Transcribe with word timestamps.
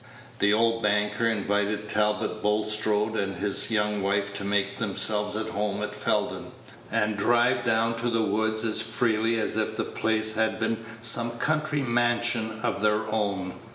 The 0.39 0.51
old 0.51 0.81
banker 0.81 1.27
invited 1.27 1.87
Talbot 1.87 2.41
Bulstrode 2.41 3.15
and 3.15 3.35
his 3.35 3.69
young 3.69 4.01
wife 4.01 4.33
to 4.37 4.43
make 4.43 4.79
themselves 4.79 5.35
at 5.35 5.49
home 5.49 5.83
at 5.83 5.93
Felden, 5.93 6.51
and 6.91 7.15
drive 7.15 7.63
down 7.63 7.95
to 7.99 8.09
the 8.09 8.23
Woods 8.23 8.65
as 8.65 8.81
freely 8.81 9.39
as 9.39 9.57
if 9.57 9.77
the 9.77 9.83
place 9.85 10.33
had 10.33 10.59
been 10.59 10.83
some 11.01 11.37
country 11.37 11.81
mansion 11.81 12.61
of 12.63 12.81
their 12.81 13.05
own. 13.11 13.53